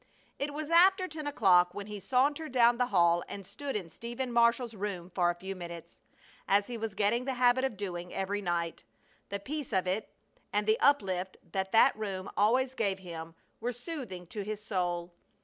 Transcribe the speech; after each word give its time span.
It 0.39 0.51
was 0.51 0.71
after 0.71 1.07
ten 1.07 1.27
o'clock 1.27 1.75
when 1.75 1.85
he 1.85 1.99
sauntered 1.99 2.51
down 2.51 2.77
the 2.79 2.87
hall 2.87 3.23
and 3.27 3.45
stood 3.45 3.75
in 3.75 3.91
Stephen 3.91 4.31
Marshall's 4.31 4.73
room 4.73 5.11
for 5.11 5.29
a 5.29 5.35
few 5.35 5.55
minutes, 5.55 5.99
as 6.47 6.65
he 6.65 6.75
was 6.75 6.95
getting 6.95 7.25
the 7.25 7.35
habit 7.35 7.63
of 7.63 7.77
doing 7.77 8.11
every 8.11 8.41
night. 8.41 8.83
The 9.29 9.39
peace 9.39 9.71
of 9.71 9.85
it 9.85 10.09
and 10.51 10.65
the 10.65 10.79
uplift 10.79 11.37
that 11.51 11.71
that 11.73 11.95
room 11.95 12.31
always 12.35 12.73
gave 12.73 12.97
him 12.97 13.35
were 13.59 13.71
soothing 13.71 14.25
to 14.25 14.41
his 14.41 14.59
soul. 14.63 15.13